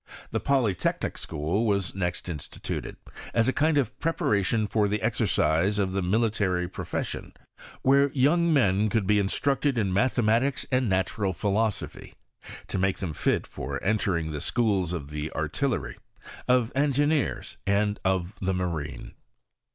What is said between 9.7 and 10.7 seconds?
in mathematics